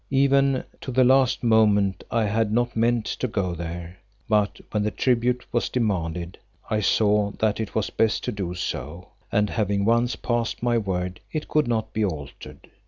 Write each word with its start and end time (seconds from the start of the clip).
Even 0.09 0.63
to 0.81 0.91
the 0.91 1.03
last 1.03 1.43
moment 1.43 2.03
I 2.09 2.25
had 2.25 2.51
not 2.51 2.75
meant 2.75 3.05
to 3.05 3.27
go 3.27 3.53
there, 3.53 3.97
but 4.27 4.59
when 4.71 4.81
the 4.81 4.89
tribute 4.89 5.45
was 5.53 5.69
demanded 5.69 6.39
I 6.71 6.79
saw 6.79 7.29
that 7.37 7.59
it 7.59 7.75
was 7.75 7.91
best 7.91 8.23
to 8.23 8.31
do 8.31 8.55
so, 8.55 9.09
and 9.31 9.51
having 9.51 9.85
once 9.85 10.15
passed 10.15 10.63
my 10.63 10.79
word 10.79 11.19
it 11.31 11.47
could 11.47 11.67
not 11.67 11.93
be 11.93 12.03
altered. 12.03 12.67